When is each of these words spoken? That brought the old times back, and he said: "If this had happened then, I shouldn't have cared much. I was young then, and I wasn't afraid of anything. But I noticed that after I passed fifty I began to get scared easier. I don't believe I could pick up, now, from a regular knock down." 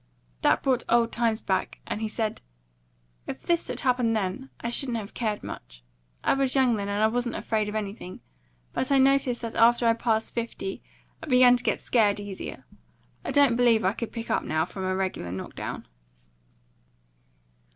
That 0.41 0.63
brought 0.63 0.79
the 0.79 0.95
old 0.95 1.11
times 1.11 1.41
back, 1.41 1.79
and 1.85 2.01
he 2.01 2.07
said: 2.07 2.41
"If 3.27 3.43
this 3.43 3.67
had 3.67 3.81
happened 3.81 4.15
then, 4.15 4.49
I 4.59 4.71
shouldn't 4.71 4.97
have 4.97 5.13
cared 5.13 5.43
much. 5.43 5.83
I 6.23 6.33
was 6.33 6.55
young 6.55 6.75
then, 6.75 6.89
and 6.89 7.03
I 7.03 7.07
wasn't 7.07 7.35
afraid 7.35 7.69
of 7.69 7.75
anything. 7.75 8.19
But 8.73 8.91
I 8.91 8.97
noticed 8.97 9.43
that 9.43 9.53
after 9.53 9.85
I 9.87 9.93
passed 9.93 10.33
fifty 10.33 10.81
I 11.21 11.27
began 11.27 11.55
to 11.55 11.63
get 11.63 11.79
scared 11.79 12.19
easier. 12.19 12.65
I 13.23 13.29
don't 13.29 13.55
believe 13.55 13.85
I 13.85 13.93
could 13.93 14.11
pick 14.11 14.31
up, 14.31 14.41
now, 14.41 14.65
from 14.65 14.85
a 14.85 14.95
regular 14.95 15.31
knock 15.31 15.53
down." 15.53 15.85